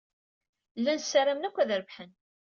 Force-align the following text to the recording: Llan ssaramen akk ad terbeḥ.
Llan 0.79 0.99
ssaramen 1.01 1.47
akk 1.47 1.57
ad 1.59 1.69
terbeḥ. 1.69 1.97